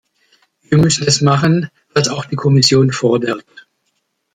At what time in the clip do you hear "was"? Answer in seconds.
1.93-2.07